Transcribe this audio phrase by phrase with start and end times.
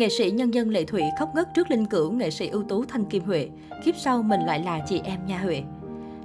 [0.00, 2.84] Nghệ sĩ nhân dân Lệ Thủy khóc ngất trước linh cữu nghệ sĩ ưu tú
[2.84, 3.48] Thanh Kim Huệ.
[3.84, 5.62] Kiếp sau mình lại là chị em Nha Huệ.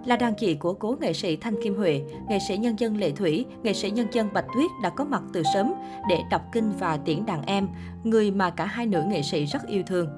[0.05, 3.11] Là đàn chị của cố nghệ sĩ Thanh Kim Huệ, nghệ sĩ nhân dân Lệ
[3.11, 5.73] Thủy, nghệ sĩ nhân dân Bạch Tuyết đã có mặt từ sớm
[6.09, 7.67] để đọc kinh và tiễn đàn em,
[8.03, 10.09] người mà cả hai nữ nghệ sĩ rất yêu thương.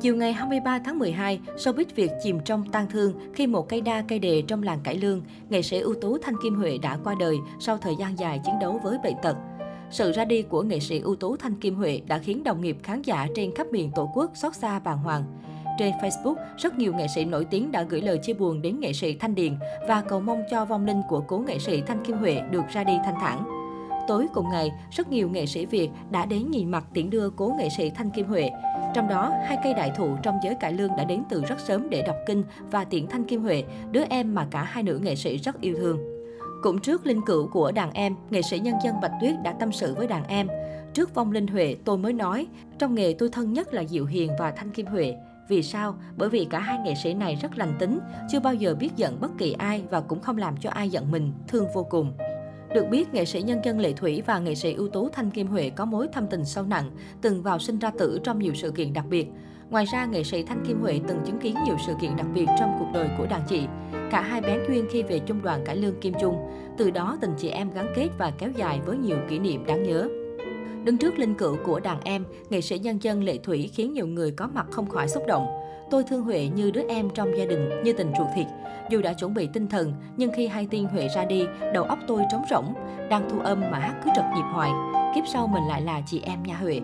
[0.00, 4.04] Chiều ngày 23 tháng 12, showbiz Việt chìm trong tang thương khi một cây đa
[4.08, 7.14] cây đề trong làng cải lương, nghệ sĩ ưu tú Thanh Kim Huệ đã qua
[7.20, 9.36] đời sau thời gian dài chiến đấu với bệnh tật.
[9.90, 12.76] Sự ra đi của nghệ sĩ ưu tú Thanh Kim Huệ đã khiến đồng nghiệp
[12.82, 15.24] khán giả trên khắp miền Tổ quốc xót xa bàng hoàng.
[15.78, 18.92] Trên Facebook, rất nhiều nghệ sĩ nổi tiếng đã gửi lời chia buồn đến nghệ
[18.92, 19.56] sĩ Thanh Điền
[19.88, 22.84] và cầu mong cho vong linh của cố nghệ sĩ Thanh Kim Huệ được ra
[22.84, 23.44] đi thanh thản.
[24.08, 27.54] Tối cùng ngày, rất nhiều nghệ sĩ Việt đã đến nhìn mặt tiễn đưa cố
[27.58, 28.50] nghệ sĩ Thanh Kim Huệ.
[28.94, 31.90] Trong đó, hai cây đại thụ trong giới cải lương đã đến từ rất sớm
[31.90, 35.16] để đọc kinh và tiễn Thanh Kim Huệ, đứa em mà cả hai nữ nghệ
[35.16, 36.17] sĩ rất yêu thương.
[36.62, 39.72] Cũng trước linh cữu của đàn em, nghệ sĩ nhân dân Bạch Tuyết đã tâm
[39.72, 40.48] sự với đàn em.
[40.94, 42.46] Trước vong linh Huệ, tôi mới nói,
[42.78, 45.16] trong nghề tôi thân nhất là Diệu Hiền và Thanh Kim Huệ.
[45.48, 45.94] Vì sao?
[46.16, 47.98] Bởi vì cả hai nghệ sĩ này rất lành tính,
[48.30, 51.10] chưa bao giờ biết giận bất kỳ ai và cũng không làm cho ai giận
[51.10, 52.12] mình, thương vô cùng.
[52.74, 55.46] Được biết, nghệ sĩ nhân dân Lệ Thủy và nghệ sĩ ưu tú Thanh Kim
[55.46, 56.90] Huệ có mối thâm tình sâu nặng,
[57.20, 59.28] từng vào sinh ra tử trong nhiều sự kiện đặc biệt.
[59.70, 62.46] Ngoài ra, nghệ sĩ Thanh Kim Huệ từng chứng kiến nhiều sự kiện đặc biệt
[62.58, 63.66] trong cuộc đời của đàn chị.
[64.10, 66.36] Cả hai bén duyên khi về chung đoàn cải lương Kim Trung.
[66.78, 69.82] Từ đó, tình chị em gắn kết và kéo dài với nhiều kỷ niệm đáng
[69.82, 70.08] nhớ.
[70.84, 74.06] Đứng trước linh cữu của đàn em, nghệ sĩ nhân dân Lệ Thủy khiến nhiều
[74.06, 75.46] người có mặt không khỏi xúc động.
[75.90, 78.46] Tôi thương Huệ như đứa em trong gia đình, như tình ruột thịt.
[78.90, 81.98] Dù đã chuẩn bị tinh thần, nhưng khi hay tin Huệ ra đi, đầu óc
[82.06, 82.74] tôi trống rỗng.
[83.10, 84.70] Đang thu âm mà hát cứ trật nhịp hoài.
[85.14, 86.80] Kiếp sau mình lại là chị em nhà Huệ.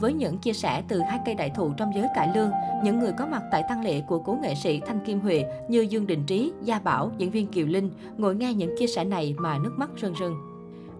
[0.00, 2.50] Với những chia sẻ từ hai cây đại thụ trong giới cải lương,
[2.84, 5.80] những người có mặt tại tang lễ của cố nghệ sĩ Thanh Kim Huệ như
[5.80, 9.34] Dương Đình Trí, Gia Bảo, diễn viên Kiều Linh ngồi nghe những chia sẻ này
[9.38, 10.34] mà nước mắt rưng rưng.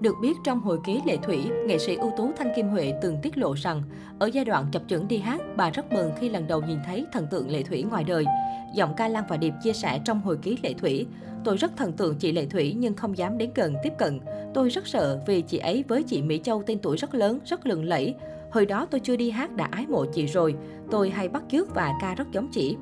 [0.00, 3.16] Được biết trong hồi ký Lệ Thủy, nghệ sĩ ưu tú Thanh Kim Huệ từng
[3.22, 3.82] tiết lộ rằng,
[4.18, 7.06] ở giai đoạn chập chững đi hát, bà rất mừng khi lần đầu nhìn thấy
[7.12, 8.24] thần tượng Lệ Thủy ngoài đời.
[8.74, 11.06] Giọng ca Lan và Điệp chia sẻ trong hồi ký Lệ Thủy,
[11.44, 14.20] tôi rất thần tượng chị Lệ Thủy nhưng không dám đến gần tiếp cận.
[14.54, 17.66] Tôi rất sợ vì chị ấy với chị Mỹ Châu tên tuổi rất lớn, rất
[17.66, 18.14] lừng lẫy.
[18.54, 20.54] Hồi đó tôi chưa đi hát đã ái mộ chị rồi,
[20.90, 22.76] tôi hay bắt chước và ca rất giống chị.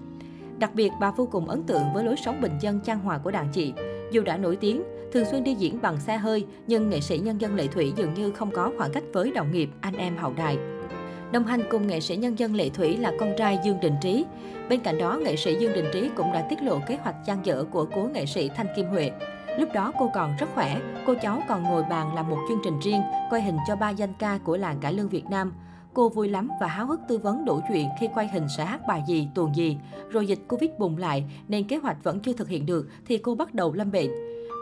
[0.59, 3.31] Đặc biệt, bà vô cùng ấn tượng với lối sống bình dân trang hòa của
[3.31, 3.73] đàn chị.
[4.11, 7.41] Dù đã nổi tiếng, thường xuyên đi diễn bằng xe hơi, nhưng nghệ sĩ nhân
[7.41, 10.33] dân Lệ Thủy dường như không có khoảng cách với đồng nghiệp, anh em hậu
[10.33, 10.57] đài.
[11.33, 14.25] Đồng hành cùng nghệ sĩ nhân dân Lệ Thủy là con trai Dương Đình Trí.
[14.69, 17.47] Bên cạnh đó, nghệ sĩ Dương Đình Trí cũng đã tiết lộ kế hoạch gian
[17.47, 19.11] dở của cố nghệ sĩ Thanh Kim Huệ.
[19.59, 22.81] Lúc đó cô còn rất khỏe, cô cháu còn ngồi bàn làm một chương trình
[22.81, 25.53] riêng, quay hình cho ba danh ca của làng cải lương Việt Nam.
[25.95, 28.81] Cô vui lắm và háo hức tư vấn đủ chuyện khi quay hình sẽ hát
[28.89, 29.79] bài gì, tuồng gì.
[30.11, 33.35] Rồi dịch Covid bùng lại nên kế hoạch vẫn chưa thực hiện được thì cô
[33.35, 34.11] bắt đầu lâm bệnh.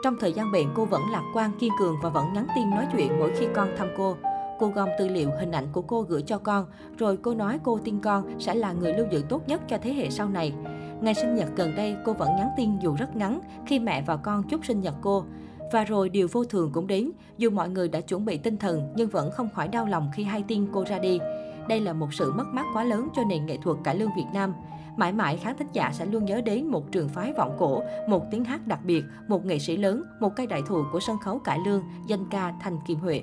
[0.04, 2.86] Trong thời gian bệnh, cô vẫn lạc quan, kiên cường và vẫn nhắn tin nói
[2.92, 4.16] chuyện mỗi khi con thăm cô.
[4.58, 6.66] Cô gom tư liệu, hình ảnh của cô gửi cho con,
[6.98, 9.92] rồi cô nói cô tin con sẽ là người lưu giữ tốt nhất cho thế
[9.92, 10.52] hệ sau này.
[11.00, 14.16] Ngày sinh nhật gần đây, cô vẫn nhắn tin dù rất ngắn khi mẹ và
[14.16, 15.24] con chúc sinh nhật cô.
[15.72, 18.92] Và rồi điều vô thường cũng đến, dù mọi người đã chuẩn bị tinh thần
[18.96, 21.18] nhưng vẫn không khỏi đau lòng khi hay tin cô ra đi.
[21.68, 24.26] Đây là một sự mất mát quá lớn cho nền nghệ thuật cải lương Việt
[24.34, 24.54] Nam.
[24.96, 28.24] Mãi mãi khán thính giả sẽ luôn nhớ đến một trường phái vọng cổ, một
[28.30, 31.38] tiếng hát đặc biệt, một nghệ sĩ lớn, một cây đại thụ của sân khấu
[31.38, 33.22] cải lương, danh ca thành Kim Huệ.